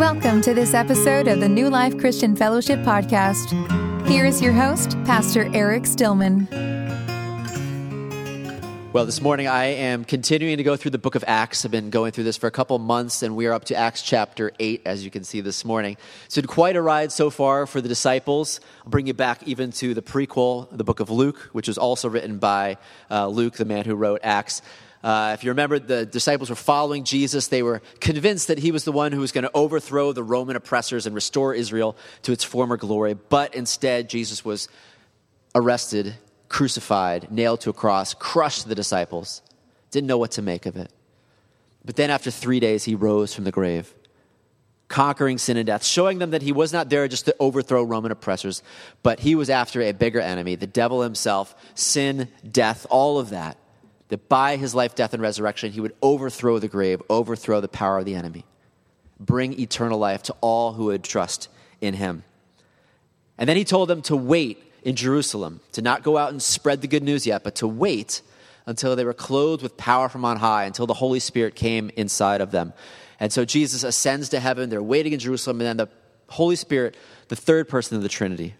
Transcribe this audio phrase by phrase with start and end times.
[0.00, 3.50] Welcome to this episode of the New Life Christian Fellowship Podcast.
[4.08, 6.48] Here is your host, Pastor Eric Stillman.
[8.94, 11.66] Well, this morning I am continuing to go through the book of Acts.
[11.66, 14.00] I've been going through this for a couple months, and we are up to Acts
[14.00, 15.98] chapter 8, as you can see this morning.
[16.24, 18.58] It's been quite a ride so far for the disciples.
[18.84, 22.08] I'll bring you back even to the prequel, the book of Luke, which was also
[22.08, 22.78] written by
[23.10, 24.62] uh, Luke, the man who wrote Acts.
[25.02, 27.48] Uh, if you remember, the disciples were following Jesus.
[27.48, 30.56] They were convinced that he was the one who was going to overthrow the Roman
[30.56, 33.14] oppressors and restore Israel to its former glory.
[33.14, 34.68] But instead, Jesus was
[35.54, 36.16] arrested,
[36.48, 39.40] crucified, nailed to a cross, crushed the disciples.
[39.90, 40.92] Didn't know what to make of it.
[41.82, 43.94] But then, after three days, he rose from the grave,
[44.88, 48.12] conquering sin and death, showing them that he was not there just to overthrow Roman
[48.12, 48.62] oppressors,
[49.02, 53.56] but he was after a bigger enemy, the devil himself, sin, death, all of that
[54.10, 57.98] that by his life, death, and resurrection, he would overthrow the grave, overthrow the power
[57.98, 58.44] of the enemy,
[59.18, 61.48] bring eternal life to all who would trust
[61.80, 62.24] in him.
[63.38, 66.82] And then he told them to wait in Jerusalem, to not go out and spread
[66.82, 68.22] the good news yet, but to wait
[68.66, 72.40] until they were clothed with power from on high, until the Holy Spirit came inside
[72.40, 72.72] of them.
[73.18, 74.70] And so Jesus ascends to heaven.
[74.70, 75.88] They're waiting in Jerusalem, and then the
[76.28, 76.96] Holy Spirit,
[77.28, 78.54] the third person of the Trinity,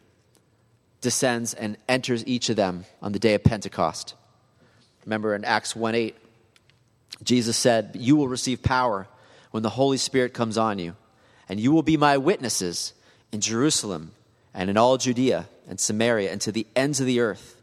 [1.01, 4.15] descends and enters each of them on the day of Pentecost.
[5.05, 6.17] Remember in Acts 1 8,
[7.23, 9.09] Jesus said, You will receive power
[9.51, 10.97] when the Holy Spirit comes on you,
[11.49, 12.93] and you will be my witnesses
[13.33, 14.13] in Jerusalem
[14.55, 17.57] and in all Judea and Samaria and to the ends of the earth.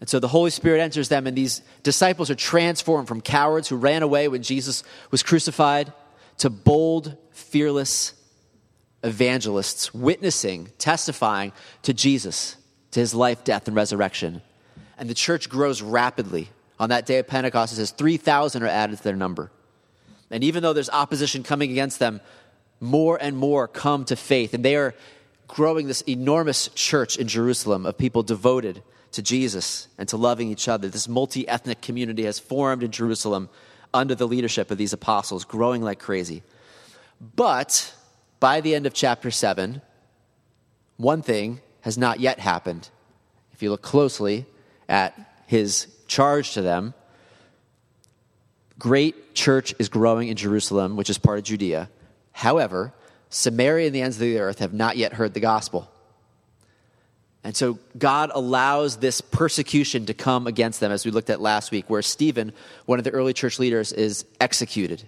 [0.00, 3.76] And so the Holy Spirit enters them, and these disciples are transformed from cowards who
[3.76, 5.92] ran away when Jesus was crucified
[6.38, 8.14] to bold, fearless
[9.02, 12.56] evangelists, witnessing, testifying to Jesus,
[12.92, 14.40] to his life, death, and resurrection.
[14.96, 16.48] And the church grows rapidly
[16.80, 19.52] on that day of Pentecost, it says 3,000 are added to their number.
[20.30, 22.22] And even though there's opposition coming against them,
[22.80, 24.54] more and more come to faith.
[24.54, 24.94] And they are
[25.46, 30.68] growing this enormous church in Jerusalem of people devoted to Jesus and to loving each
[30.68, 30.88] other.
[30.88, 33.50] This multi ethnic community has formed in Jerusalem
[33.92, 36.42] under the leadership of these apostles, growing like crazy.
[37.20, 37.92] But
[38.38, 39.82] by the end of chapter 7,
[40.96, 42.88] one thing has not yet happened.
[43.52, 44.46] If you look closely
[44.88, 45.14] at
[45.46, 46.92] his charge to them
[48.80, 51.88] great church is growing in Jerusalem, which is part of Judea.
[52.32, 52.92] However,
[53.28, 55.88] Samaria and the ends of the earth have not yet heard the gospel.
[57.44, 61.70] And so God allows this persecution to come against them, as we looked at last
[61.70, 62.52] week, where Stephen,
[62.86, 65.02] one of the early church leaders, is executed.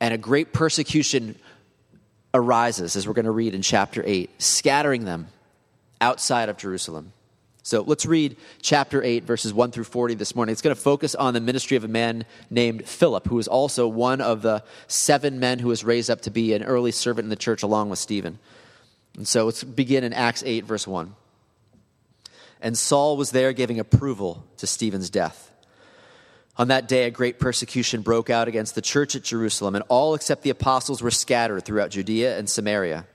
[0.00, 1.36] And a great persecution
[2.34, 5.28] arises, as we're going to read in chapter 8, scattering them
[6.00, 7.12] outside of Jerusalem.
[7.64, 10.52] So let's read chapter 8, verses 1 through 40 this morning.
[10.52, 13.86] It's going to focus on the ministry of a man named Philip, who is also
[13.86, 17.30] one of the seven men who was raised up to be an early servant in
[17.30, 18.40] the church along with Stephen.
[19.16, 21.14] And so let's begin in Acts 8, verse 1.
[22.60, 25.52] And Saul was there giving approval to Stephen's death.
[26.56, 30.14] On that day, a great persecution broke out against the church at Jerusalem, and all
[30.14, 33.06] except the apostles were scattered throughout Judea and Samaria.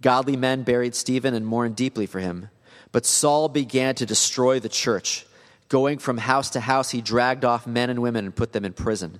[0.00, 2.50] Godly men buried Stephen and mourned deeply for him.
[2.94, 5.26] But Saul began to destroy the church.
[5.68, 8.72] Going from house to house, he dragged off men and women and put them in
[8.72, 9.18] prison.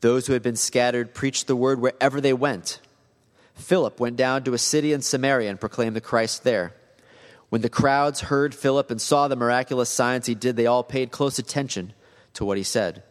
[0.00, 2.78] Those who had been scattered preached the word wherever they went.
[3.56, 6.72] Philip went down to a city in Samaria and proclaimed the Christ there.
[7.48, 11.10] When the crowds heard Philip and saw the miraculous signs he did, they all paid
[11.10, 11.94] close attention
[12.34, 13.02] to what he said.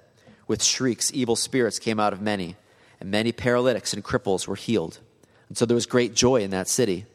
[0.47, 2.55] With shrieks, evil spirits came out of many,
[3.01, 4.99] and many paralytics and cripples were healed.
[5.49, 7.05] And so there was great joy in that city.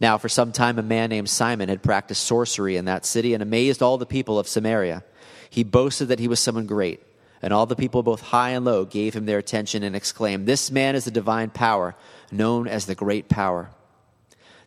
[0.00, 3.42] Now, for some time, a man named Simon had practiced sorcery in that city and
[3.42, 5.02] amazed all the people of Samaria.
[5.50, 7.02] He boasted that he was someone great,
[7.42, 10.70] and all the people, both high and low, gave him their attention and exclaimed, This
[10.70, 11.96] man is the divine power,
[12.30, 13.70] known as the great power.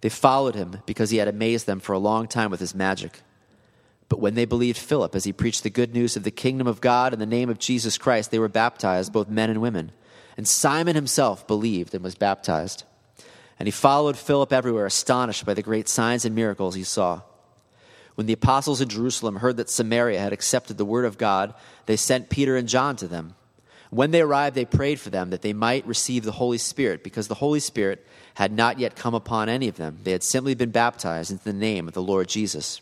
[0.01, 3.21] They followed him because he had amazed them for a long time with his magic.
[4.09, 6.81] But when they believed Philip as he preached the good news of the kingdom of
[6.81, 9.91] God in the name of Jesus Christ, they were baptized, both men and women.
[10.35, 12.83] And Simon himself believed and was baptized.
[13.61, 17.21] And he followed Philip everywhere, astonished by the great signs and miracles he saw.
[18.15, 21.53] When the apostles in Jerusalem heard that Samaria had accepted the word of God,
[21.85, 23.35] they sent Peter and John to them.
[23.91, 27.27] When they arrived, they prayed for them that they might receive the Holy Spirit, because
[27.27, 28.03] the Holy Spirit
[28.33, 29.99] had not yet come upon any of them.
[30.05, 32.81] They had simply been baptized into the name of the Lord Jesus.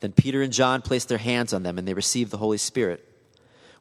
[0.00, 3.06] Then Peter and John placed their hands on them, and they received the Holy Spirit.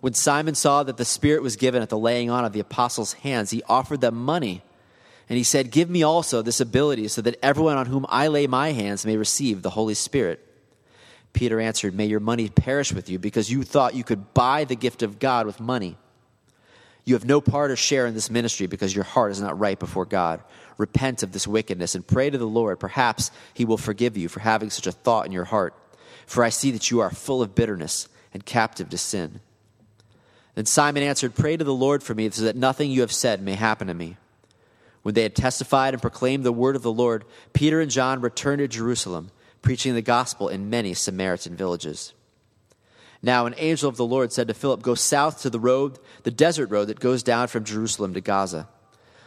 [0.02, 3.14] When Simon saw that the Spirit was given at the laying on of the apostles'
[3.14, 4.64] hands, he offered them money
[5.32, 8.48] and he said, Give me also this ability so that everyone on whom I lay
[8.48, 10.46] my hands may receive the Holy Spirit.
[11.32, 14.76] Peter answered, May your money perish with you because you thought you could buy the
[14.76, 15.96] gift of God with money.
[17.06, 19.80] You have no part or share in this ministry because your heart is not right
[19.80, 20.42] before God.
[20.78, 22.82] Repent of this wickedness and pray to the Lord.
[22.82, 25.74] Perhaps he will forgive you for having such a thought in your heart.
[26.26, 29.40] For I see that you are full of bitterness and captive to sin.
[30.56, 33.42] Then Simon answered, Pray to the Lord for me, so that nothing you have said
[33.42, 34.18] may happen to me.
[35.04, 38.60] When they had testified and proclaimed the word of the Lord, Peter and John returned
[38.60, 39.32] to Jerusalem,
[39.62, 42.14] preaching the gospel in many Samaritan villages.
[43.24, 46.32] Now, an angel of the Lord said to Philip, Go south to the road, the
[46.32, 48.68] desert road that goes down from Jerusalem to Gaza.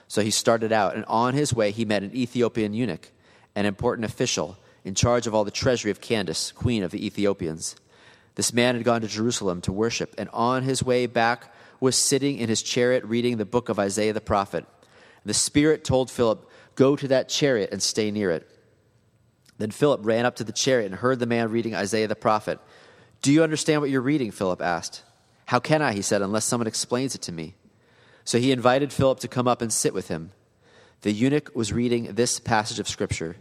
[0.09, 3.11] So he started out, and on his way he met an Ethiopian eunuch,
[3.55, 7.77] an important official in charge of all the treasury of Candace, queen of the Ethiopians.
[8.35, 12.39] This man had gone to Jerusalem to worship, and on his way back was sitting
[12.39, 14.67] in his chariot reading the book of Isaiah the prophet.
[15.25, 18.49] The Spirit told Philip, Go to that chariot and stay near it.
[19.59, 22.59] Then Philip ran up to the chariot and heard the man reading Isaiah the prophet.
[23.23, 24.31] Do you understand what you're reading?
[24.33, 25.03] Philip asked.
[25.47, 27.55] How can I, he said, unless someone explains it to me?
[28.25, 30.33] So he invited Philip to come up and sit with him.
[31.03, 33.37] The eunuch was reading this passage of Scripture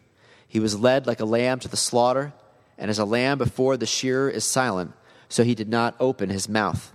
[0.47, 2.33] He was led like a lamb to the slaughter,
[2.77, 4.93] and as a lamb before the shearer is silent,
[5.29, 6.91] so he did not open his mouth.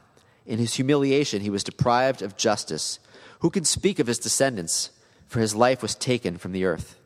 [0.47, 2.99] In his humiliation, he was deprived of justice.
[3.41, 4.91] Who can speak of his descendants?
[5.27, 6.99] For his life was taken from the earth.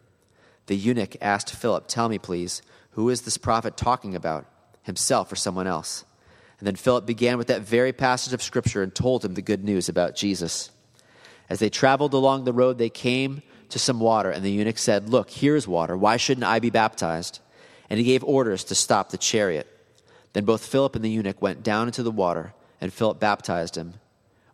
[0.67, 2.63] The eunuch asked Philip, Tell me, please,
[2.93, 4.47] who is this prophet talking about?
[4.83, 6.05] himself or someone else.
[6.59, 9.65] And then Philip began with that very passage of Scripture and told him the good
[9.65, 10.71] news about Jesus.
[11.49, 15.09] As they traveled along the road, they came to some water, and the eunuch said,
[15.09, 15.97] Look, here's water.
[15.97, 17.41] Why shouldn't I be baptized?
[17.91, 19.67] And he gave orders to stop the chariot.
[20.35, 23.95] Then both Philip and the eunuch went down into the water, and Philip baptized him.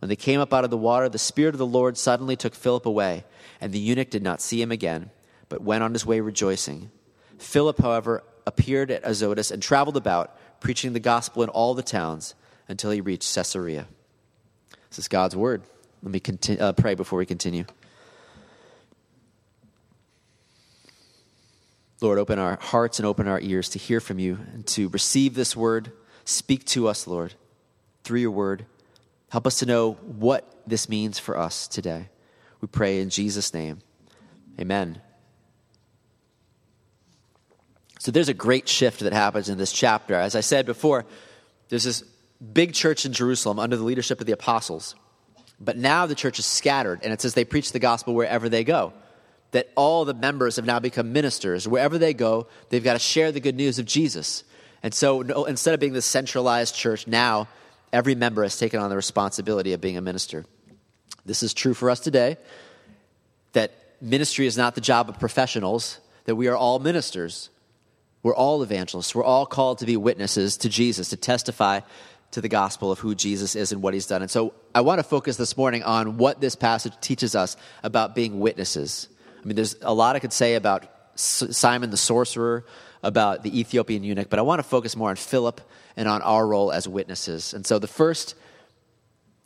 [0.00, 2.54] When they came up out of the water, the Spirit of the Lord suddenly took
[2.54, 3.24] Philip away,
[3.60, 5.10] and the eunuch did not see him again,
[5.48, 6.90] but went on his way rejoicing.
[7.38, 12.34] Philip, however, appeared at Azotus and traveled about, preaching the gospel in all the towns
[12.68, 13.86] until he reached Caesarea.
[14.90, 15.62] This is God's word.
[16.02, 17.64] Let me continue, uh, pray before we continue.
[22.00, 25.34] Lord, open our hearts and open our ears to hear from you and to receive
[25.34, 25.90] this word.
[26.24, 27.34] Speak to us, Lord,
[28.04, 28.66] through your word.
[29.30, 32.08] Help us to know what this means for us today.
[32.60, 33.80] We pray in Jesus' name.
[34.60, 35.00] Amen.
[37.98, 40.14] So there's a great shift that happens in this chapter.
[40.14, 41.04] As I said before,
[41.68, 42.02] there's this
[42.52, 44.94] big church in Jerusalem under the leadership of the apostles.
[45.60, 48.62] But now the church is scattered, and it says they preach the gospel wherever they
[48.62, 48.92] go.
[49.50, 51.66] That all the members have now become ministers.
[51.66, 54.44] Wherever they go, they've got to share the good news of Jesus.
[54.82, 57.48] And so no, instead of being the centralized church, now
[57.92, 60.44] every member has taken on the responsibility of being a minister.
[61.24, 62.36] This is true for us today
[63.52, 67.50] that ministry is not the job of professionals, that we are all ministers.
[68.22, 69.14] We're all evangelists.
[69.14, 71.80] We're all called to be witnesses to Jesus, to testify
[72.32, 74.22] to the gospel of who Jesus is and what he's done.
[74.22, 78.14] And so I want to focus this morning on what this passage teaches us about
[78.14, 79.08] being witnesses.
[79.42, 80.84] I mean, there's a lot I could say about
[81.14, 82.64] Simon the sorcerer,
[83.02, 85.60] about the Ethiopian eunuch, but I want to focus more on Philip
[85.98, 87.52] and on our role as witnesses.
[87.52, 88.36] And so the first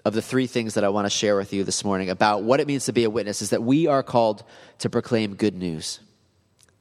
[0.05, 2.61] of the three things that I want to share with you this morning about what
[2.61, 4.45] it means to be a witness is that we are called
[4.81, 6.01] to proclaim good news,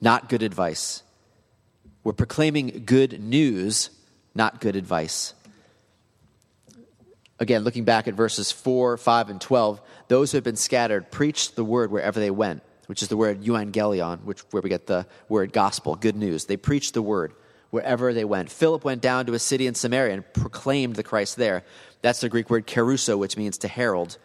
[0.01, 1.03] not good advice.
[2.03, 3.91] We're proclaiming good news,
[4.35, 5.33] not good advice.
[7.39, 11.55] Again, looking back at verses 4, 5, and 12, those who have been scattered preached
[11.55, 15.07] the word wherever they went, which is the word euangelion, which, where we get the
[15.29, 16.45] word gospel, good news.
[16.45, 17.33] They preached the word
[17.71, 18.51] wherever they went.
[18.51, 21.63] Philip went down to a city in Samaria and proclaimed the Christ there.
[22.01, 24.17] That's the Greek word kerusso, which means to herald.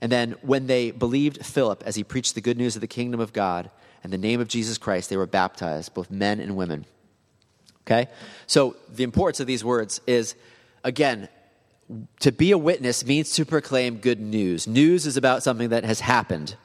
[0.00, 3.20] And then when they believed Philip as he preached the good news of the kingdom
[3.20, 3.70] of God
[4.02, 6.86] and the name of Jesus Christ, they were baptized, both men and women.
[7.82, 8.08] Okay?
[8.46, 10.34] So the importance of these words is,
[10.84, 11.28] again,
[12.20, 14.66] to be a witness means to proclaim good news.
[14.66, 16.56] News is about something that has happened,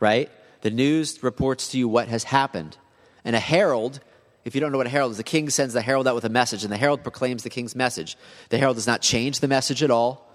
[0.00, 0.30] right?
[0.60, 2.76] The news reports to you what has happened.
[3.24, 4.00] And a herald,
[4.44, 6.24] if you don't know what a herald is, the king sends the herald out with
[6.24, 8.16] a message, and the herald proclaims the king's message.
[8.48, 10.26] The herald does not change the message at all,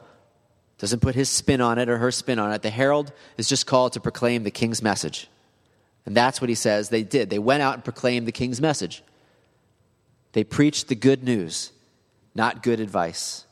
[0.77, 2.61] doesn't put his spin on it or her spin on it.
[2.61, 5.29] The herald is just called to proclaim the king's message.
[6.05, 7.29] And that's what he says they did.
[7.29, 9.01] They went out and proclaimed the king's message.
[10.33, 11.71] They preached the good news,
[12.35, 13.45] not good advice.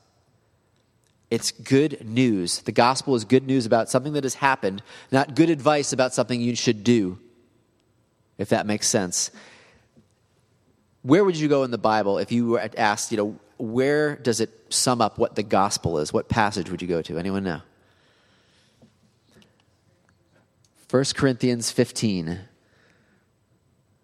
[1.30, 2.60] It's good news.
[2.60, 6.42] The gospel is good news about something that has happened, not good advice about something
[6.42, 7.18] you should do,
[8.38, 9.32] if that makes sense.
[11.04, 14.40] Where would you go in the Bible if you were asked, you know, where does
[14.40, 16.14] it sum up what the gospel is?
[16.14, 17.18] What passage would you go to?
[17.18, 17.62] Anyone know?
[20.90, 22.40] 1 Corinthians 15.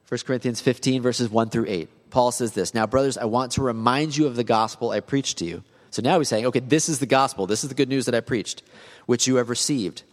[0.10, 1.90] 1 Corinthians 15, verses 1 through 8.
[2.10, 5.38] Paul says this Now, brothers, I want to remind you of the gospel I preached
[5.40, 5.64] to you.
[5.90, 7.48] So now he's saying, okay, this is the gospel.
[7.48, 8.64] This is the good news that I preached,
[9.06, 10.04] which you have received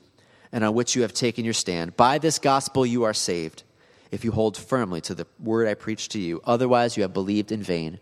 [0.52, 1.96] and on which you have taken your stand.
[1.96, 3.64] By this gospel you are saved,
[4.10, 6.40] if you hold firmly to the word I preached to you.
[6.44, 7.98] Otherwise, you have believed in vain.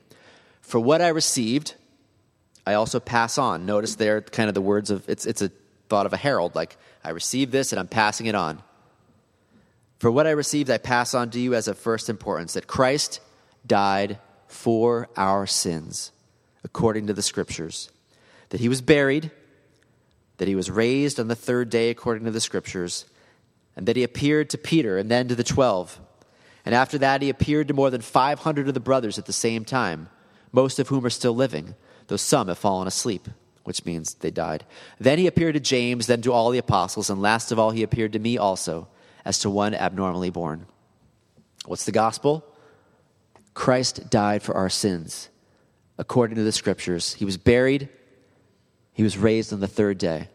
[0.61, 1.75] For what I received,
[2.67, 3.67] I also pass on.
[3.67, 5.51] Notice there, kind of the words of it's, it's a
[5.89, 8.63] thought of a herald, like, I received this and I'm passing it on.
[9.99, 13.21] For what I received, I pass on to you as of first importance that Christ
[13.67, 14.19] died
[14.49, 16.13] for our sins
[16.65, 17.91] according to the scriptures,
[18.51, 19.31] that he was buried,
[20.39, 23.05] that he was raised on the third day according to the scriptures,
[23.77, 26.01] and that he appeared to Peter and then to the twelve.
[26.65, 29.65] And after that, he appeared to more than 500 of the brothers at the same
[29.65, 30.09] time,
[30.53, 31.75] most of whom are still living,
[32.07, 33.29] though some have fallen asleep,
[33.65, 34.65] which means they died.
[35.01, 37.83] Then he appeared to James, then to all the apostles, and last of all, he
[37.83, 38.89] appeared to me also,
[39.25, 40.67] as to one abnormally born.
[41.67, 42.45] What's the gospel?
[43.55, 45.29] Christ died for our sins
[45.99, 47.15] according to the scriptures.
[47.15, 47.89] He was buried,
[48.93, 50.29] he was raised on the third day.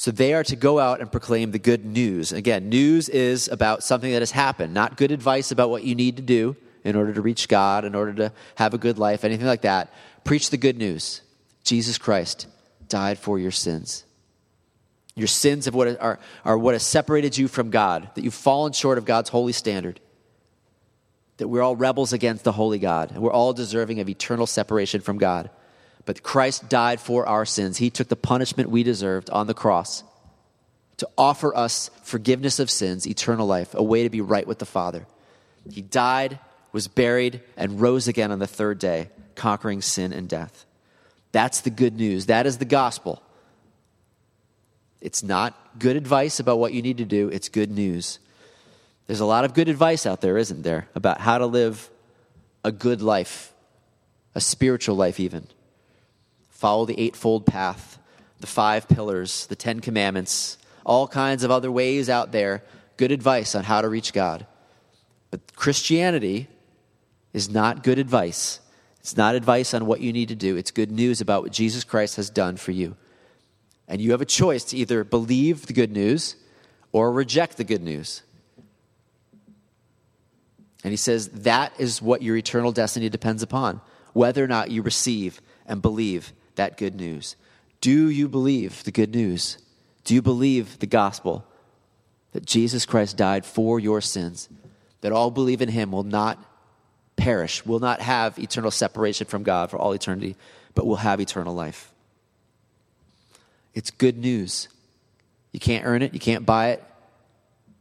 [0.00, 2.32] So they are to go out and proclaim the good news.
[2.32, 6.16] Again, news is about something that has happened, not good advice about what you need
[6.16, 9.46] to do in order to reach God, in order to have a good life, anything
[9.46, 9.92] like that.
[10.24, 11.20] Preach the good news.
[11.64, 12.46] Jesus Christ
[12.88, 14.04] died for your sins.
[15.16, 18.72] Your sins of what are, are what has separated you from God, that you've fallen
[18.72, 20.00] short of God's holy standard
[21.36, 25.00] that we're all rebels against the holy God, and we're all deserving of eternal separation
[25.00, 25.50] from God.
[26.06, 27.78] But Christ died for our sins.
[27.78, 30.02] He took the punishment we deserved on the cross
[30.96, 34.66] to offer us forgiveness of sins, eternal life, a way to be right with the
[34.66, 35.06] Father.
[35.70, 36.38] He died,
[36.72, 40.66] was buried, and rose again on the third day, conquering sin and death.
[41.32, 42.26] That's the good news.
[42.26, 43.22] That is the gospel.
[45.00, 48.18] It's not good advice about what you need to do, it's good news.
[49.06, 51.90] There's a lot of good advice out there, isn't there, about how to live
[52.62, 53.52] a good life,
[54.34, 55.46] a spiritual life, even.
[56.60, 57.98] Follow the eightfold path,
[58.40, 62.62] the five pillars, the Ten Commandments, all kinds of other ways out there,
[62.98, 64.46] good advice on how to reach God.
[65.30, 66.48] But Christianity
[67.32, 68.60] is not good advice.
[68.98, 70.58] It's not advice on what you need to do.
[70.58, 72.94] It's good news about what Jesus Christ has done for you.
[73.88, 76.36] And you have a choice to either believe the good news
[76.92, 78.20] or reject the good news.
[80.84, 83.80] And he says that is what your eternal destiny depends upon,
[84.12, 87.36] whether or not you receive and believe that good news.
[87.80, 89.58] Do you believe the good news?
[90.04, 91.44] Do you believe the gospel
[92.32, 94.48] that Jesus Christ died for your sins,
[95.00, 96.42] that all believe in him will not
[97.16, 100.36] perish, will not have eternal separation from God for all eternity,
[100.74, 101.92] but will have eternal life?
[103.74, 104.68] It's good news.
[105.52, 106.84] You can't earn it, you can't buy it.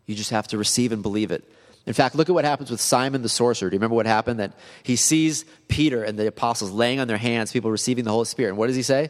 [0.06, 1.44] You just have to receive and believe it.
[1.86, 3.70] In fact, look at what happens with Simon the sorcerer.
[3.70, 4.40] Do you remember what happened?
[4.40, 8.26] That he sees Peter and the apostles laying on their hands, people receiving the Holy
[8.26, 8.50] Spirit.
[8.50, 9.10] And what does he say?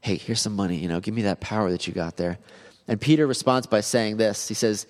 [0.00, 2.38] Hey, here's some money, you know, give me that power that you got there.
[2.86, 4.86] And Peter responds by saying this He says,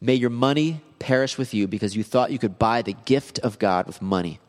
[0.00, 3.58] May your money perish with you because you thought you could buy the gift of
[3.58, 4.40] God with money.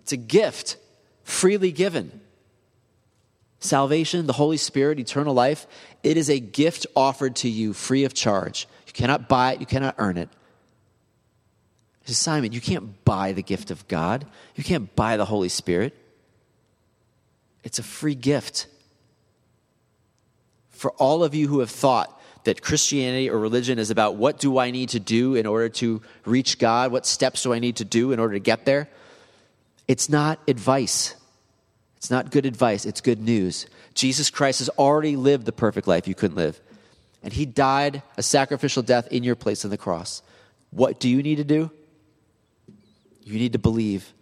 [0.00, 0.76] It's a gift,
[1.24, 2.20] freely given.
[3.58, 5.66] Salvation, the Holy Spirit, eternal life,
[6.02, 8.66] it is a gift offered to you free of charge.
[8.90, 10.28] You cannot buy it, you cannot earn it.
[12.02, 14.26] He says, Simon, you can't buy the gift of God.
[14.56, 15.96] You can't buy the Holy Spirit.
[17.62, 18.66] It's a free gift.
[20.70, 24.58] For all of you who have thought that Christianity or religion is about what do
[24.58, 26.90] I need to do in order to reach God?
[26.90, 28.88] What steps do I need to do in order to get there?
[29.86, 31.14] It's not advice.
[31.98, 32.86] It's not good advice.
[32.86, 33.66] It's good news.
[33.94, 36.60] Jesus Christ has already lived the perfect life you couldn't live.
[37.22, 40.22] And he died a sacrificial death in your place on the cross.
[40.70, 41.70] What do you need to do?
[43.22, 44.12] You need to believe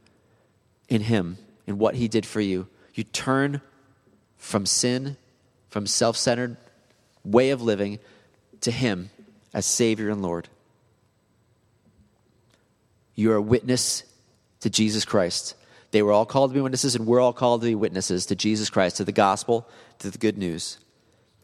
[0.88, 2.67] in him, in what he did for you.
[2.95, 3.61] You turn
[4.37, 5.17] from sin,
[5.69, 6.57] from self centered
[7.25, 7.99] way of living,
[8.62, 9.11] to him
[9.55, 10.49] as Savior and Lord.
[13.14, 14.05] You are a witness
[14.61, 15.55] to Jesus Christ.
[15.90, 18.37] They were all called to be witnesses, and we're all called to be witnesses to
[18.37, 19.69] Jesus Christ, to the gospel,
[20.00, 20.78] to the good news.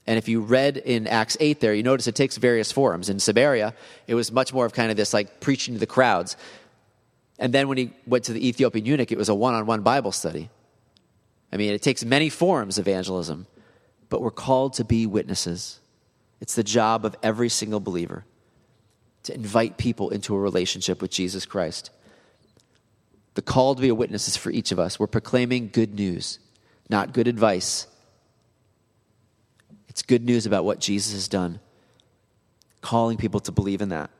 [0.06, 3.08] And if you read in Acts 8 there, you notice it takes various forms.
[3.08, 3.75] In Samaria,
[4.06, 6.37] it was much more of kind of this like preaching to the crowds.
[7.38, 9.80] And then when he went to the Ethiopian eunuch, it was a one on one
[9.80, 10.50] Bible study.
[11.52, 13.46] I mean, it takes many forms, evangelism,
[14.11, 15.80] but we're called to be witnesses.
[16.40, 18.25] It's the job of every single believer
[19.23, 21.90] to invite people into a relationship with Jesus Christ.
[23.34, 25.00] The call to be a witness is for each of us.
[25.00, 26.38] We're proclaiming good news,
[26.90, 27.87] not good advice
[29.94, 31.60] it's good news about what Jesus has done,
[32.80, 34.10] calling people to believe in that.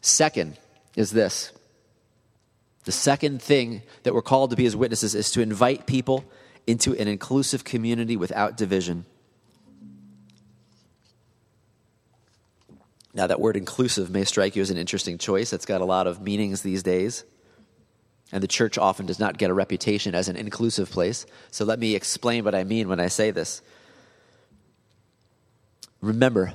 [0.00, 0.58] Second
[0.96, 1.52] is this
[2.84, 6.24] The second thing that we're called to be as witnesses is to invite people
[6.66, 9.06] into an inclusive community without division.
[13.14, 15.52] Now, that word inclusive may strike you as an interesting choice.
[15.52, 17.22] It's got a lot of meanings these days.
[18.32, 21.26] And the church often does not get a reputation as an inclusive place.
[21.52, 23.62] So let me explain what I mean when I say this.
[26.00, 26.54] Remember,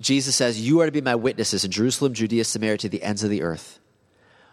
[0.00, 3.22] Jesus says, You are to be my witnesses in Jerusalem, Judea, Samaria, to the ends
[3.22, 3.78] of the earth.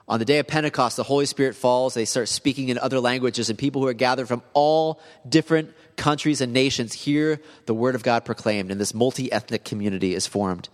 [0.07, 1.93] On the day of Pentecost, the Holy Spirit falls.
[1.93, 6.41] They start speaking in other languages, and people who are gathered from all different countries
[6.41, 10.67] and nations hear the word of God proclaimed, and this multi ethnic community is formed.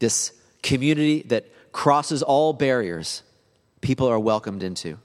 [0.00, 0.32] This
[0.62, 3.22] community that crosses all barriers,
[3.80, 4.98] people are welcomed into.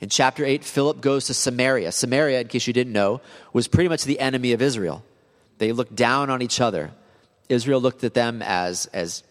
[0.00, 1.92] In chapter 8, Philip goes to Samaria.
[1.92, 3.20] Samaria, in case you didn't know,
[3.52, 5.04] was pretty much the enemy of Israel.
[5.58, 6.90] They looked down on each other.
[7.48, 9.22] Israel looked at them as, as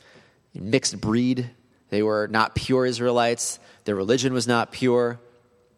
[0.53, 1.50] mixed breed.
[1.89, 3.60] They were not pure Israelites.
[3.86, 5.20] Their religion was not pure.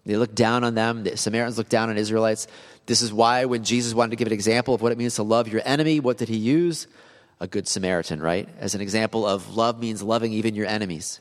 [0.06, 1.04] They looked down on them.
[1.04, 2.48] The Samaritans looked down on Israelites.
[2.86, 5.24] This is why, when Jesus wanted to give an example of what it means to
[5.24, 6.88] love your enemy, what did he use?
[7.42, 8.48] A good Samaritan, right?
[8.60, 11.20] As an example of love means loving even your enemies.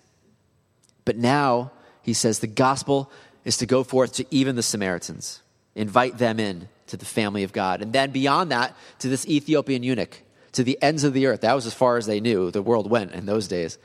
[1.04, 3.10] But now, he says the gospel
[3.44, 5.42] is to go forth to even the Samaritans,
[5.74, 7.82] invite them in to the family of God.
[7.82, 10.22] And then beyond that, to this Ethiopian eunuch
[10.56, 11.42] to the ends of the earth.
[11.42, 13.76] That was as far as they knew the world went in those days.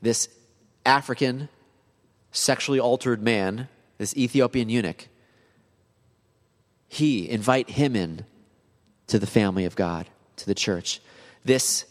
[0.00, 0.26] This
[0.86, 1.50] African,
[2.32, 5.06] sexually altered man, this Ethiopian eunuch,
[6.88, 8.24] he, invite him in
[9.08, 10.98] to the family of God, to the church.
[11.44, 11.84] This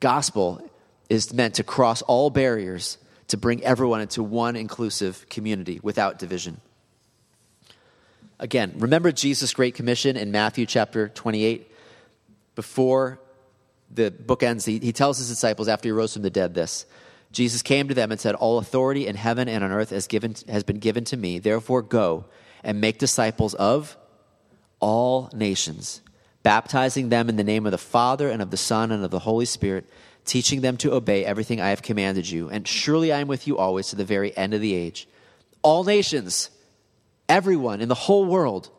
[0.00, 0.60] gospel
[1.08, 2.98] is meant to cross all barriers,
[3.28, 6.60] to bring everyone into one inclusive community without division.
[8.38, 11.72] Again, remember Jesus' Great Commission in Matthew chapter 28?
[12.56, 13.20] before
[13.88, 16.86] the book ends, he, he tells his disciples after he rose from the dead this
[17.30, 20.34] Jesus came to them and said, All authority in heaven and on earth has, given,
[20.48, 21.38] has been given to me.
[21.38, 22.24] Therefore, go
[22.64, 23.96] and make disciples of
[24.80, 26.00] all nations,
[26.42, 29.18] baptizing them in the name of the Father and of the Son and of the
[29.18, 29.88] Holy Spirit,
[30.24, 32.48] teaching them to obey everything I have commanded you.
[32.48, 35.06] And surely I am with you always to the very end of the age.
[35.62, 36.48] All nations,
[37.28, 38.70] everyone in the whole world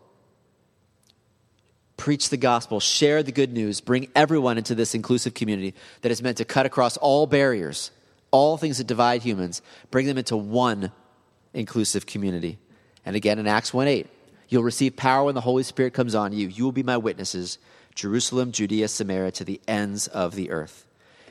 [1.98, 6.22] preach the gospel, share the good news, bring everyone into this inclusive community that is
[6.22, 7.92] meant to cut across all barriers,
[8.32, 10.92] all things that divide humans, bring them into one
[11.54, 12.60] inclusive community.
[13.04, 14.08] And again in Acts 1 8,
[14.48, 16.48] you'll receive power when the Holy Spirit comes on you.
[16.48, 17.58] You will be my witnesses,
[17.96, 20.86] Jerusalem, Judea, Samaria, to the ends of the earth.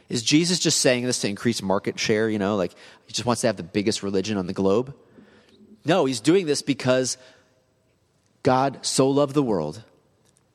[0.08, 2.28] Is Jesus just saying this to increase market share?
[2.28, 2.72] You know, like
[3.06, 4.94] he just wants to have the biggest religion on the globe?
[5.86, 7.16] No, he's doing this because
[8.42, 9.82] God so loved the world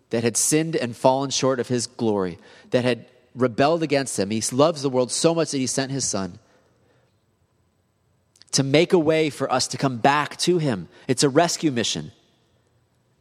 [0.10, 2.38] that had sinned and fallen short of his glory,
[2.72, 4.30] that had rebelled against him.
[4.30, 6.39] He loves the world so much that he sent his son
[8.52, 10.89] to make a way for us to come back to him.
[11.08, 12.12] It's a rescue mission.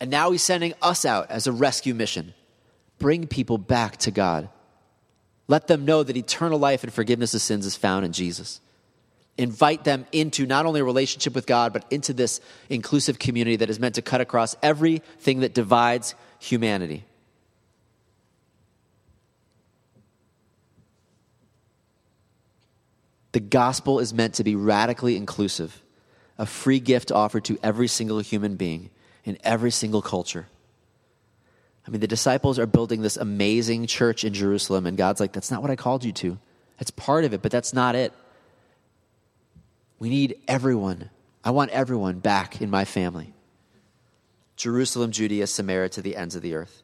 [0.01, 2.35] And now he's sending us out as a rescue mission.
[2.99, 4.49] Bring people back to God.
[5.47, 8.61] Let them know that eternal life and forgiveness of sins is found in Jesus.
[9.41, 13.71] Invite them into not only a relationship with God, but into this inclusive community that
[13.71, 17.05] is meant to cut across everything that divides humanity.
[23.33, 25.81] The gospel is meant to be radically inclusive,
[26.37, 28.91] a free gift offered to every single human being
[29.25, 30.49] in every single culture.
[31.89, 35.51] I mean, the disciples are building this amazing church in Jerusalem, and God's like, that's
[35.51, 36.39] not what I called you to.
[36.79, 38.13] That's part of it, but that's not it.
[40.01, 41.11] We need everyone.
[41.45, 43.33] I want everyone back in my family.
[44.57, 46.83] Jerusalem, Judea, Samaria, to the ends of the earth.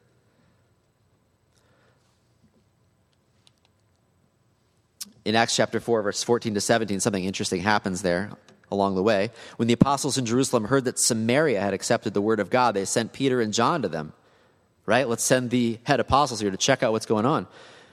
[5.25, 8.31] In Acts chapter 4, verse 14 to 17, something interesting happens there
[8.71, 9.31] along the way.
[9.57, 12.85] When the apostles in Jerusalem heard that Samaria had accepted the word of God, they
[12.85, 14.13] sent Peter and John to them.
[14.85, 15.07] Right?
[15.07, 17.47] Let's send the head apostles here to check out what's going on.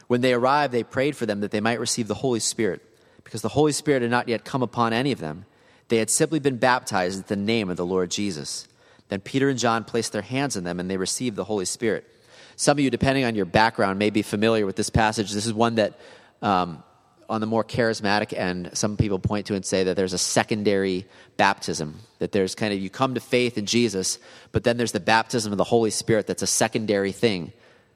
[0.07, 2.83] When they arrived, they prayed for them that they might receive the Holy Spirit,
[3.25, 5.47] because the Holy Spirit had not yet come upon any of them.
[5.89, 8.69] They had simply been baptized in the name of the Lord Jesus.
[9.09, 12.09] Then Peter and John placed their hands on them and they received the Holy Spirit.
[12.57, 15.33] Some of you, depending on your background, may be familiar with this passage.
[15.33, 15.99] This is one that,
[16.41, 16.83] um,
[17.29, 21.07] on the more charismatic end, some people point to and say that there's a secondary
[21.37, 21.99] baptism.
[22.19, 24.19] That there's kind of, you come to faith in Jesus,
[24.53, 27.53] but then there's the baptism of the Holy Spirit that's a secondary thing.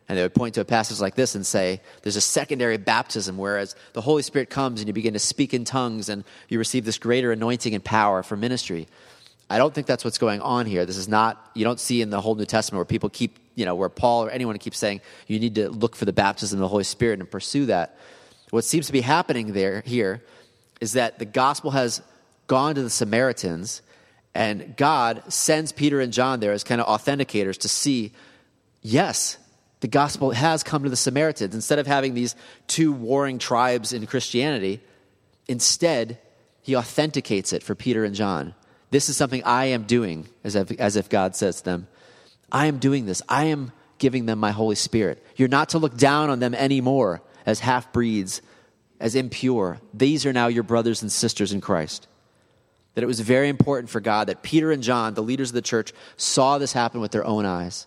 [0.08, 3.36] And they would point to a passage like this and say, there's a secondary baptism,
[3.36, 6.86] whereas the Holy Spirit comes and you begin to speak in tongues and you receive
[6.86, 8.88] this greater anointing and power for ministry.
[9.50, 10.86] I don't think that's what's going on here.
[10.86, 13.66] This is not, you don't see in the whole New Testament where people keep, you
[13.66, 16.60] know, where Paul or anyone keeps saying you need to look for the baptism of
[16.60, 17.98] the Holy Spirit and pursue that.
[18.50, 20.22] What seems to be happening there, here,
[20.80, 22.00] is that the gospel has
[22.46, 23.82] gone to the Samaritans,
[24.34, 28.12] and God sends Peter and John there as kind of authenticators to see,
[28.80, 29.36] yes,
[29.80, 31.54] the gospel has come to the Samaritans.
[31.54, 32.34] Instead of having these
[32.66, 34.80] two warring tribes in Christianity,
[35.46, 36.18] instead,
[36.62, 38.54] he authenticates it for Peter and John.
[38.90, 41.88] This is something I am doing, as if, as if God says to them,
[42.50, 43.22] I am doing this.
[43.28, 45.24] I am giving them my Holy Spirit.
[45.36, 48.42] You're not to look down on them anymore as half breeds,
[49.00, 49.78] as impure.
[49.92, 52.08] These are now your brothers and sisters in Christ.
[52.94, 55.62] That it was very important for God that Peter and John, the leaders of the
[55.62, 57.86] church, saw this happen with their own eyes.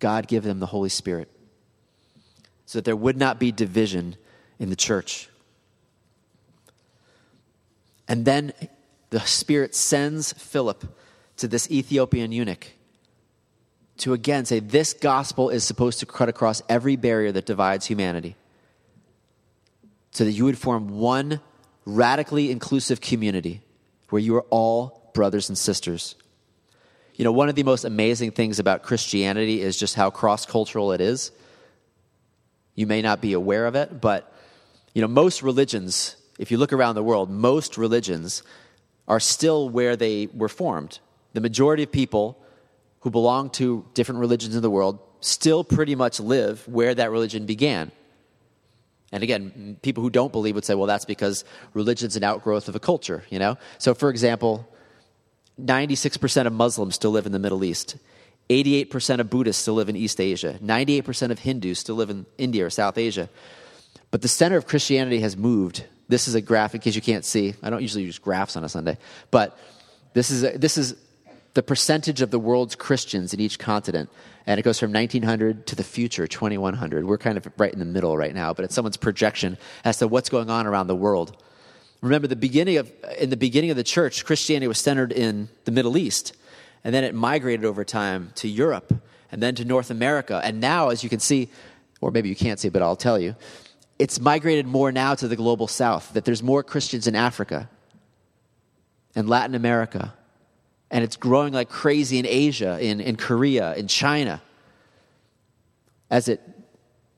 [0.00, 1.30] God give them the Holy Spirit
[2.66, 4.16] so that there would not be division
[4.58, 5.28] in the church.
[8.08, 8.52] And then
[9.10, 10.84] the Spirit sends Philip
[11.36, 12.68] to this Ethiopian eunuch
[13.98, 18.36] to again say, This gospel is supposed to cut across every barrier that divides humanity.
[20.12, 21.40] So that you would form one
[21.84, 23.62] radically inclusive community
[24.08, 26.14] where you are all brothers and sisters.
[27.20, 30.92] You know, one of the most amazing things about Christianity is just how cross cultural
[30.92, 31.32] it is.
[32.74, 34.32] You may not be aware of it, but,
[34.94, 38.42] you know, most religions, if you look around the world, most religions
[39.06, 40.98] are still where they were formed.
[41.34, 42.42] The majority of people
[43.00, 47.44] who belong to different religions in the world still pretty much live where that religion
[47.44, 47.92] began.
[49.12, 52.76] And again, people who don't believe would say, well, that's because religion's an outgrowth of
[52.76, 53.58] a culture, you know?
[53.76, 54.66] So, for example,
[55.66, 57.96] 96% of Muslims still live in the Middle East.
[58.48, 60.58] 88% of Buddhists still live in East Asia.
[60.62, 63.28] 98% of Hindus still live in India or South Asia.
[64.10, 65.84] But the center of Christianity has moved.
[66.08, 67.54] This is a graph in case you can't see.
[67.62, 68.98] I don't usually use graphs on a Sunday.
[69.30, 69.56] But
[70.14, 70.96] this is, a, this is
[71.54, 74.10] the percentage of the world's Christians in each continent.
[74.46, 77.04] And it goes from 1900 to the future, 2100.
[77.04, 80.08] We're kind of right in the middle right now, but it's someone's projection as to
[80.08, 81.40] what's going on around the world.
[82.00, 85.70] Remember, the beginning of, in the beginning of the church, Christianity was centered in the
[85.70, 86.34] Middle East.
[86.82, 88.92] And then it migrated over time to Europe
[89.30, 90.40] and then to North America.
[90.42, 91.50] And now, as you can see,
[92.00, 93.36] or maybe you can't see, but I'll tell you,
[93.98, 97.68] it's migrated more now to the global south, that there's more Christians in Africa
[99.14, 100.14] and Latin America
[100.90, 104.42] and it's growing like crazy in Asia, in, in Korea, in China,
[106.10, 106.40] as, it,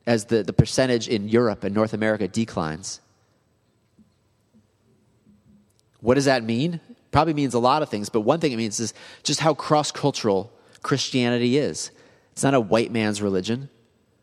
[0.05, 3.01] as the, the percentage in Europe and North America declines.
[6.03, 6.81] What does that mean?
[7.11, 9.89] Probably means a lot of things, but one thing it means is just how cross
[9.89, 11.91] cultural Christianity is.
[12.33, 13.69] It's not a white man's religion,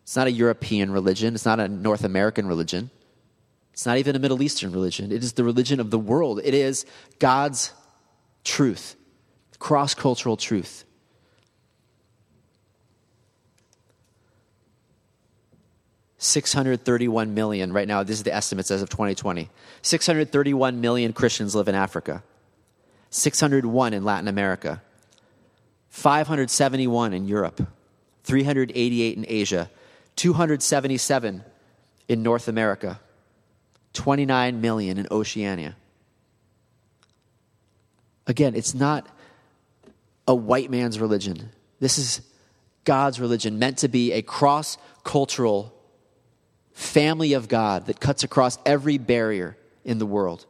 [0.03, 2.91] it's not a European religion, it's not a North American religion,
[3.73, 5.11] it's not even a Middle Eastern religion.
[5.11, 6.85] It is the religion of the world, it is
[7.19, 7.73] God's
[8.45, 8.97] truth
[9.59, 10.85] cross cultural truth.
[16.23, 18.03] Six hundred thirty-one million right now.
[18.03, 19.49] This is the estimates as of 2020.
[19.81, 22.23] Six hundred thirty-one million Christians live in Africa.
[23.09, 24.83] Six hundred one in Latin America.
[25.89, 27.67] Five hundred seventy-one in Europe.
[28.23, 29.71] Three hundred eighty-eight in Asia.
[30.15, 31.43] Two hundred seventy-seven
[32.07, 33.01] in North America.
[33.95, 35.75] Twenty-nine million in Oceania.
[38.27, 39.09] Again, it's not
[40.29, 41.49] a white man's religion.
[41.81, 42.21] This is
[42.85, 45.75] God's religion, meant to be a cross cultural
[46.81, 50.47] family of God that cuts across every barrier in the world.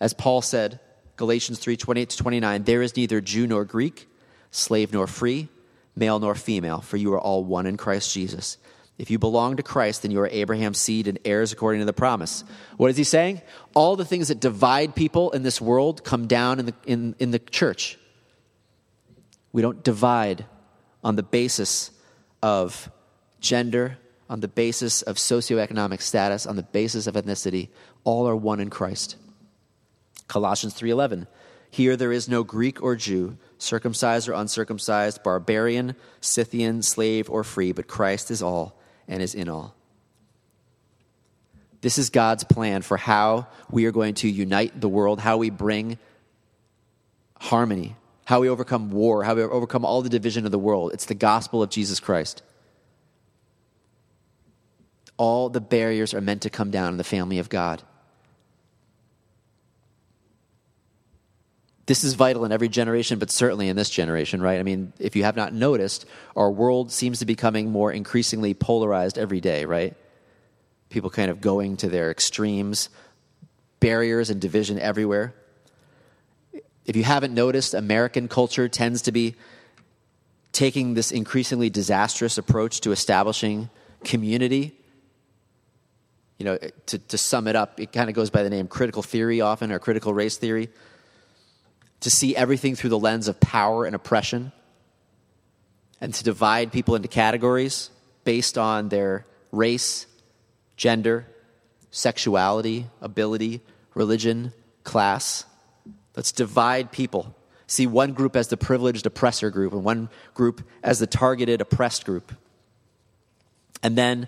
[0.00, 0.80] As Paul said,
[1.16, 4.08] Galatians 3 28 to 29, there is neither Jew nor Greek,
[4.50, 5.48] slave nor free,
[5.94, 8.56] male nor female, for you are all one in Christ Jesus.
[8.96, 11.92] If you belong to Christ, then you are Abraham's seed and heirs according to the
[11.92, 12.44] promise.
[12.78, 13.42] What is he saying?
[13.74, 17.30] All the things that divide people in this world come down in the, in, in
[17.30, 17.98] the church.
[19.52, 20.46] We don't divide
[21.04, 21.90] on the basis
[22.42, 22.90] of
[23.40, 23.98] gender,
[24.28, 27.68] on the basis of socioeconomic status, on the basis of ethnicity.
[28.04, 29.16] All are one in Christ.
[30.28, 31.26] Colossians 3:11.
[31.68, 37.72] Here there is no Greek or Jew, circumcised or uncircumcised, barbarian, Scythian, slave or free,
[37.72, 39.74] but Christ is all and is in all.
[41.80, 45.50] This is God's plan for how we are going to unite the world, how we
[45.50, 45.98] bring
[47.38, 50.92] harmony, how we overcome war, how we overcome all the division of the world.
[50.92, 52.42] It's the gospel of Jesus Christ.
[55.20, 57.82] All the barriers are meant to come down in the family of God.
[61.84, 64.58] This is vital in every generation, but certainly in this generation, right?
[64.58, 68.54] I mean, if you have not noticed, our world seems to be becoming more increasingly
[68.54, 69.94] polarized every day, right?
[70.88, 72.88] People kind of going to their extremes,
[73.78, 75.34] barriers and division everywhere.
[76.86, 79.34] If you haven't noticed, American culture tends to be
[80.52, 83.68] taking this increasingly disastrous approach to establishing
[84.02, 84.79] community.
[86.40, 89.02] You know, to, to sum it up, it kind of goes by the name critical
[89.02, 90.70] theory often, or critical race theory.
[92.00, 94.50] To see everything through the lens of power and oppression,
[96.00, 97.90] and to divide people into categories
[98.24, 100.06] based on their race,
[100.78, 101.26] gender,
[101.90, 103.60] sexuality, ability,
[103.92, 105.44] religion, class.
[106.16, 107.36] Let's divide people.
[107.66, 112.06] See one group as the privileged oppressor group and one group as the targeted oppressed
[112.06, 112.32] group.
[113.82, 114.26] And then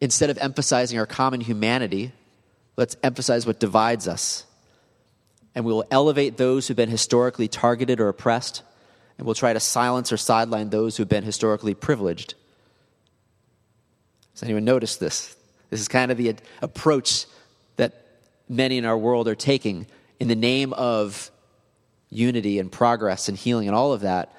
[0.00, 2.12] instead of emphasizing our common humanity,
[2.76, 4.44] let's emphasize what divides us.
[5.54, 8.62] And we will elevate those who've been historically targeted or oppressed,
[9.16, 12.34] and we'll try to silence or sideline those who've been historically privileged.
[14.34, 15.34] Has anyone noticed this?
[15.70, 17.26] This is kind of the approach
[17.76, 18.06] that
[18.48, 19.86] many in our world are taking
[20.20, 21.30] in the name of
[22.10, 24.32] unity and progress and healing and all of that.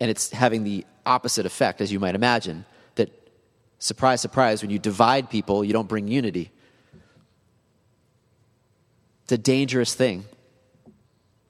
[0.00, 2.64] And it's having the opposite effect, as you might imagine.
[3.82, 6.52] Surprise, surprise, when you divide people, you don't bring unity.
[9.24, 10.24] It's a dangerous thing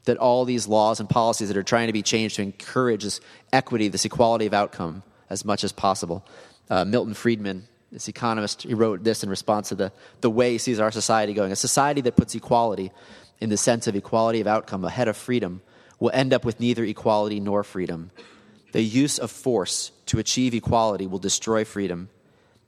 [0.04, 3.20] that all these laws and policies that are trying to be changed to encourage this
[3.52, 6.24] equity, this equality of outcome as much as possible.
[6.70, 9.92] Uh, Milton Friedman this economist, he wrote this in response to the,
[10.22, 11.52] the way he sees our society going.
[11.52, 12.90] A society that puts equality
[13.40, 15.60] in the sense of equality of outcome ahead of freedom
[16.00, 18.10] will end up with neither equality nor freedom.
[18.72, 22.08] The use of force to achieve equality will destroy freedom,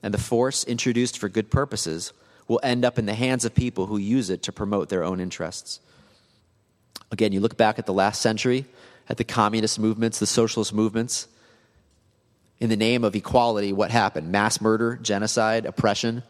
[0.05, 2.13] and the force introduced for good purposes
[2.47, 5.19] will end up in the hands of people who use it to promote their own
[5.19, 5.79] interests.
[7.11, 8.65] Again, you look back at the last century,
[9.09, 11.27] at the communist movements, the socialist movements,
[12.59, 14.31] in the name of equality, what happened?
[14.31, 16.21] Mass murder, genocide, oppression.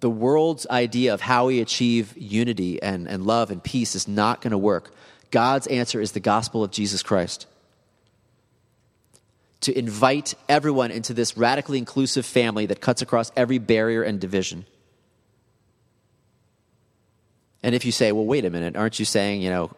[0.00, 4.42] The world's idea of how we achieve unity and, and love and peace is not
[4.42, 4.94] going to work.
[5.30, 7.46] God's answer is the gospel of Jesus Christ.
[9.64, 14.66] To invite everyone into this radically inclusive family that cuts across every barrier and division.
[17.62, 19.70] And if you say, well, wait a minute, aren't you saying, you know,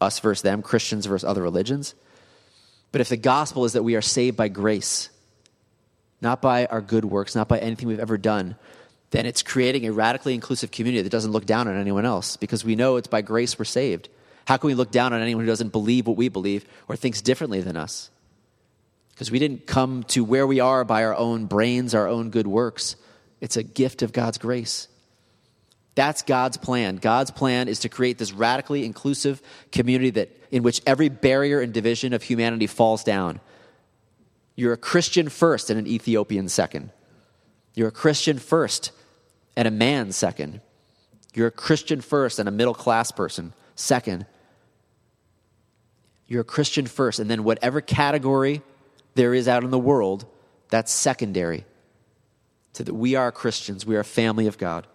[0.00, 1.94] us versus them, Christians versus other religions?
[2.90, 5.08] But if the gospel is that we are saved by grace,
[6.20, 8.56] not by our good works, not by anything we've ever done,
[9.10, 12.64] then it's creating a radically inclusive community that doesn't look down on anyone else because
[12.64, 14.08] we know it's by grace we're saved.
[14.46, 17.22] How can we look down on anyone who doesn't believe what we believe or thinks
[17.22, 18.10] differently than us?
[19.22, 22.48] Because we didn't come to where we are by our own brains, our own good
[22.48, 22.96] works.
[23.40, 24.88] It's a gift of God's grace.
[25.94, 26.96] That's God's plan.
[26.96, 31.72] God's plan is to create this radically inclusive community that, in which every barrier and
[31.72, 33.38] division of humanity falls down.
[34.56, 36.90] You're a Christian first and an Ethiopian second.
[37.76, 38.90] You're a Christian first
[39.54, 40.60] and a man second.
[41.32, 44.26] You're a Christian first and a middle class person second.
[46.26, 48.62] You're a Christian first, and then whatever category
[49.14, 50.26] there is out in the world,
[50.70, 51.64] that's secondary.
[52.74, 54.86] To that we are Christians, we are a family of God.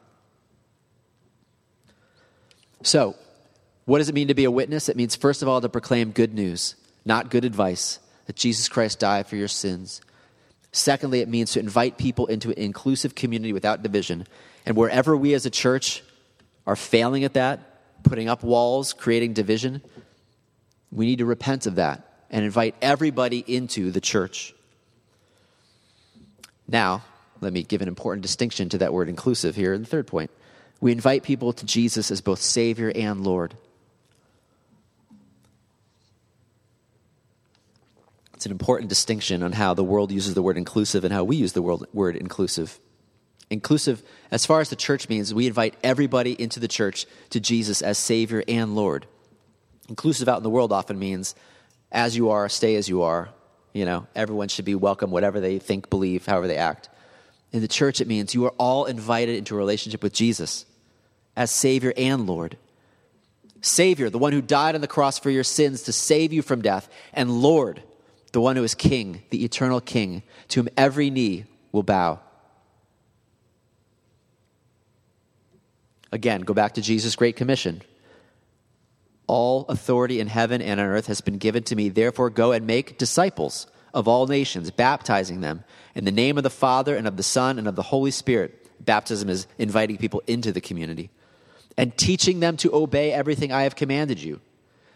[2.81, 3.15] So,
[3.85, 4.89] what does it mean to be a witness?
[4.89, 6.75] It means, first of all, to proclaim good news,
[7.05, 10.01] not good advice, that Jesus Christ died for your sins.
[10.71, 14.25] Secondly, it means to invite people into an inclusive community without division.
[14.65, 16.03] And wherever we as a church
[16.65, 19.81] are failing at that, putting up walls, creating division,
[20.91, 24.53] we need to repent of that and invite everybody into the church.
[26.67, 27.03] Now,
[27.39, 30.31] let me give an important distinction to that word inclusive here in the third point.
[30.81, 33.55] We invite people to Jesus as both Savior and Lord.
[38.33, 41.37] It's an important distinction on how the world uses the word inclusive and how we
[41.37, 42.79] use the word inclusive.
[43.49, 47.81] Inclusive, as far as the church means, we invite everybody into the church to Jesus
[47.81, 49.07] as Savior and Lord.
[49.89, 51.33] Inclusive out in the world often means
[51.91, 53.29] as you are, stay as you are.
[53.73, 56.89] You know, everyone should be welcome, whatever they think, believe, however they act.
[57.51, 60.65] In the church, it means you are all invited into a relationship with Jesus
[61.35, 62.57] as Savior and Lord.
[63.61, 66.61] Savior, the one who died on the cross for your sins to save you from
[66.61, 67.81] death, and Lord,
[68.31, 72.19] the one who is King, the eternal King, to whom every knee will bow.
[76.11, 77.81] Again, go back to Jesus' Great Commission.
[79.27, 81.89] All authority in heaven and on earth has been given to me.
[81.89, 85.63] Therefore, go and make disciples of all nations, baptizing them
[85.95, 88.67] in the name of the Father and of the Son and of the Holy Spirit.
[88.83, 91.09] Baptism is inviting people into the community
[91.77, 94.39] and teaching them to obey everything I have commanded you.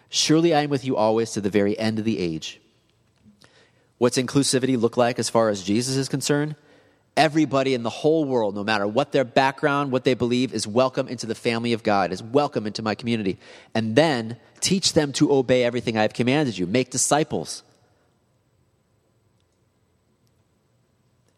[0.09, 2.59] Surely I am with you always to the very end of the age.
[3.97, 6.55] What's inclusivity look like as far as Jesus is concerned?
[7.17, 11.07] Everybody in the whole world, no matter what their background, what they believe, is welcome
[11.07, 13.37] into the family of God, is welcome into my community.
[13.75, 16.67] And then teach them to obey everything I have commanded you.
[16.67, 17.63] Make disciples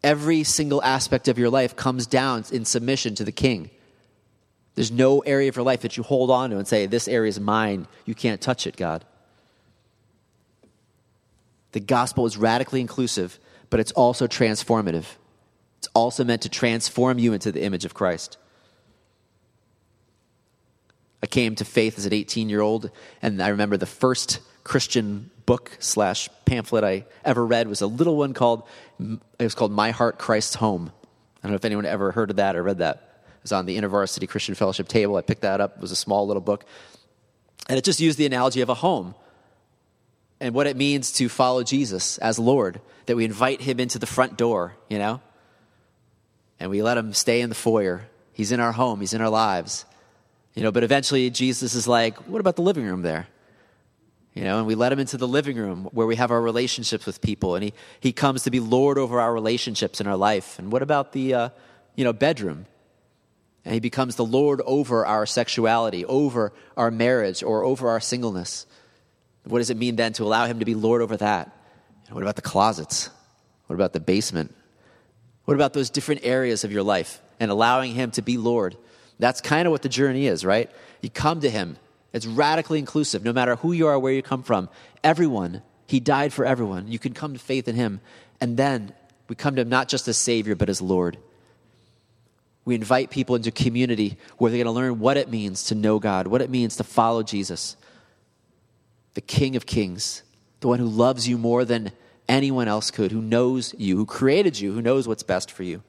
[0.04, 3.70] Every single aspect of your life comes down in submission to the king.
[4.74, 7.30] There's no area of your life that you hold on to and say, This area
[7.30, 7.86] is mine.
[8.04, 9.02] You can't touch it, God.
[11.72, 13.38] The gospel is radically inclusive,
[13.70, 15.06] but it's also transformative.
[15.84, 18.38] It's also meant to transform you into the image of Christ.
[21.22, 25.30] I came to faith as an 18 year old, and I remember the first Christian
[25.44, 28.62] book slash pamphlet I ever read was a little one called
[28.98, 30.90] it was called My Heart Christ's Home.
[31.36, 33.20] I don't know if anyone ever heard of that or read that.
[33.36, 35.16] It was on the InterVarsity Christian Fellowship table.
[35.16, 35.76] I picked that up.
[35.76, 36.64] It was a small little book.
[37.68, 39.14] And it just used the analogy of a home
[40.40, 44.06] and what it means to follow Jesus as Lord, that we invite him into the
[44.06, 45.20] front door, you know?
[46.60, 48.06] And we let him stay in the foyer.
[48.32, 49.84] He's in our home, he's in our lives.
[50.54, 53.26] You know, but eventually Jesus is like, what about the living room there?
[54.34, 57.06] You know, and we let him into the living room where we have our relationships
[57.06, 60.58] with people, and he, he comes to be Lord over our relationships in our life.
[60.58, 61.48] And what about the, uh,
[61.94, 62.66] you know, bedroom?
[63.64, 68.66] And he becomes the Lord over our sexuality, over our marriage, or over our singleness.
[69.44, 71.50] What does it mean then to allow him to be Lord over that?
[72.10, 73.10] what about the closets?
[73.66, 74.54] What about the basement?
[75.44, 78.76] What about those different areas of your life and allowing him to be Lord?
[79.18, 80.70] That's kind of what the journey is, right?
[81.00, 81.76] You come to him
[82.14, 84.68] it's radically inclusive, no matter who you are, where you come from.
[85.02, 86.86] Everyone, He died for everyone.
[86.86, 88.00] You can come to faith in Him.
[88.40, 88.94] And then
[89.28, 91.18] we come to Him not just as Savior, but as Lord.
[92.64, 95.98] We invite people into community where they're going to learn what it means to know
[95.98, 97.76] God, what it means to follow Jesus,
[99.14, 100.22] the King of Kings,
[100.60, 101.90] the one who loves you more than
[102.28, 105.82] anyone else could, who knows you, who created you, who knows what's best for you.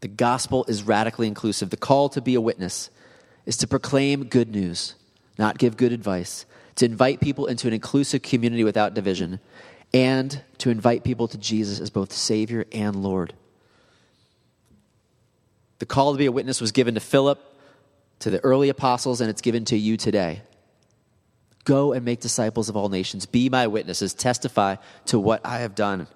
[0.00, 1.70] The gospel is radically inclusive.
[1.70, 2.90] The call to be a witness
[3.46, 4.94] is to proclaim good news,
[5.38, 6.44] not give good advice,
[6.76, 9.38] to invite people into an inclusive community without division,
[9.94, 13.34] and to invite people to Jesus as both Savior and Lord.
[15.78, 17.40] The call to be a witness was given to Philip,
[18.20, 20.42] to the early apostles, and it's given to you today.
[21.64, 23.26] Go and make disciples of all nations.
[23.26, 24.14] Be my witnesses.
[24.14, 26.08] Testify to what I have done,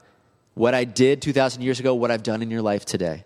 [0.55, 3.25] what I did 2,000 years ago, what I've done in your life today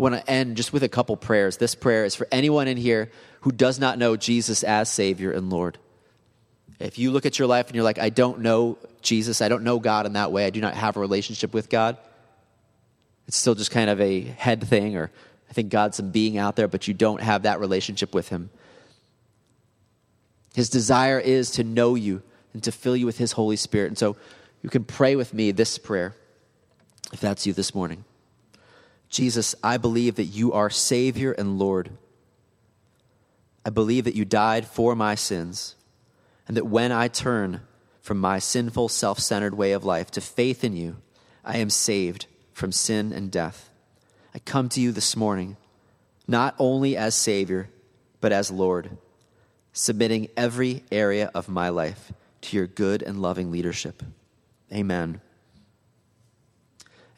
[0.00, 1.58] I want to end just with a couple prayers.
[1.58, 3.10] This prayer is for anyone in here
[3.42, 5.76] who does not know Jesus as Savior and Lord.
[6.78, 9.62] If you look at your life and you're like, I don't know Jesus, I don't
[9.62, 11.98] know God in that way, I do not have a relationship with God,
[13.26, 15.10] it's still just kind of a head thing, or
[15.50, 18.48] I think God's some being out there, but you don't have that relationship with Him.
[20.54, 23.88] His desire is to know you and to fill you with His Holy Spirit.
[23.88, 24.16] And so
[24.62, 26.14] you can pray with me this prayer
[27.12, 28.04] if that's you this morning.
[29.08, 31.90] Jesus, I believe that you are Savior and Lord.
[33.64, 35.74] I believe that you died for my sins,
[36.46, 37.60] and that when I turn
[38.00, 40.96] from my sinful, self centered way of life to faith in you,
[41.44, 43.70] I am saved from sin and death.
[44.34, 45.56] I come to you this morning,
[46.28, 47.68] not only as Savior,
[48.20, 48.96] but as Lord,
[49.72, 54.02] submitting every area of my life to your good and loving leadership.
[54.72, 55.20] Amen.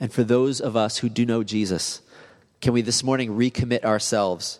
[0.00, 2.00] And for those of us who do know Jesus,
[2.60, 4.58] can we this morning recommit ourselves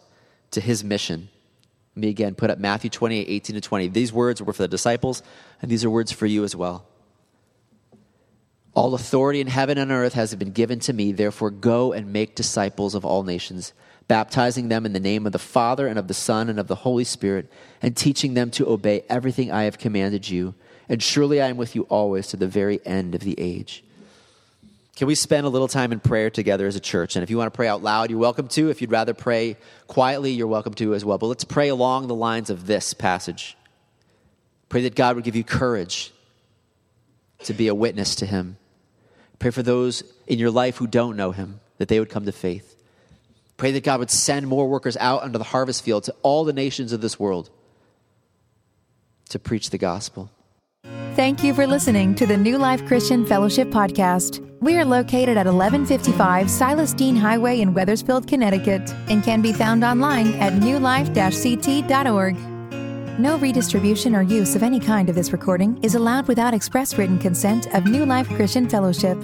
[0.52, 1.28] to his mission?
[1.96, 3.88] Let me again put up Matthew 28 18 to 20.
[3.88, 5.22] These words were for the disciples,
[5.61, 6.87] and these are words for you as well.
[8.74, 11.12] All authority in heaven and earth has been given to me.
[11.12, 13.74] Therefore, go and make disciples of all nations,
[14.08, 16.76] baptizing them in the name of the Father and of the Son and of the
[16.76, 20.54] Holy Spirit, and teaching them to obey everything I have commanded you.
[20.88, 23.85] And surely I am with you always to the very end of the age.
[24.96, 27.16] Can we spend a little time in prayer together as a church?
[27.16, 28.70] And if you want to pray out loud, you're welcome to.
[28.70, 29.56] If you'd rather pray
[29.87, 31.18] quietly, you're welcome to as well.
[31.18, 33.56] But let's pray along the lines of this passage.
[34.68, 36.12] Pray that God would give you courage
[37.44, 38.56] to be a witness to Him.
[39.42, 42.33] Pray for those in your life who don't know Him, that they would come to
[42.33, 42.76] faith.
[43.57, 46.52] Pray that God would send more workers out onto the harvest field to all the
[46.52, 47.50] nations of this world
[49.31, 50.31] to preach the gospel.
[51.16, 54.38] Thank you for listening to the New Life Christian Fellowship Podcast.
[54.61, 59.82] We are located at 1155 Silas Deane Highway in Wethersfield, Connecticut, and can be found
[59.82, 62.51] online at newlife-ct.org.
[63.18, 67.18] No redistribution or use of any kind of this recording is allowed without express written
[67.18, 69.18] consent of New Life Christian Fellowship.